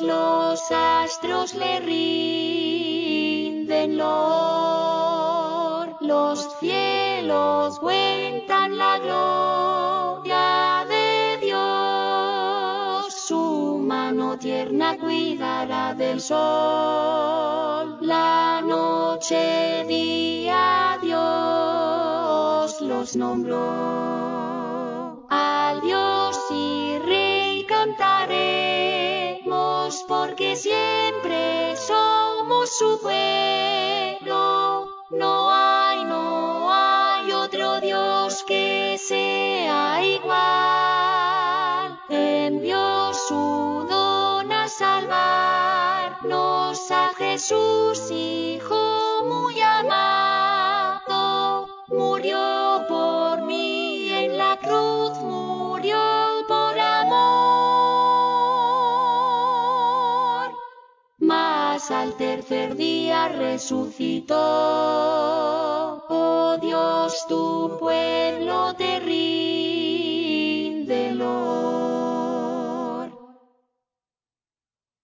[0.00, 5.96] Los astros le rinden lor.
[6.00, 13.12] Los cielos cuentan la gloria de Dios.
[13.12, 17.98] Su mano tierna cuidará del sol.
[18.00, 24.28] La noche, día, Dios los nombró.
[32.78, 34.88] Su pueblo.
[35.10, 41.98] No hay, no hay otro Dios que sea igual.
[42.08, 46.20] Envió su don a salvarnos
[46.92, 47.98] a Jesús,
[61.90, 64.34] Al tercer día resucitó.
[66.10, 73.10] Oh Dios, tu pueblo te rinde lor.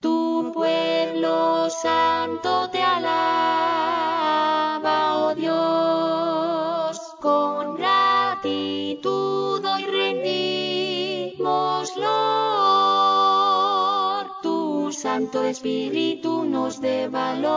[0.00, 3.28] Tu pueblo santo te alaba,
[5.28, 11.92] oh Dios, con gratitud hoy rendimos.
[14.42, 17.50] Tu Santo Espíritu dé valor,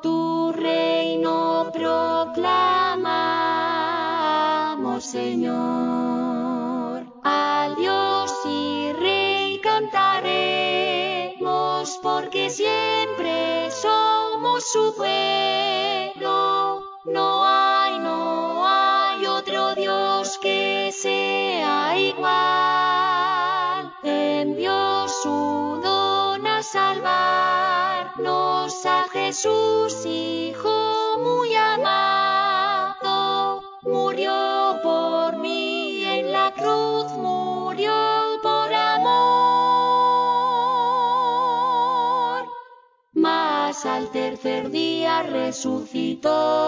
[0.00, 2.24] tu reino proclamamos,
[5.04, 5.52] Señor.
[7.22, 11.32] Al Dios y Rey cantaremos,
[12.02, 15.31] porque siempre somos su pueblo.
[29.42, 33.00] Jesús, Hijo muy amado.
[33.82, 37.92] Murió por mí en la cruz, murió
[38.40, 39.32] por amor.
[43.14, 46.61] Mas al tercer día resucitó.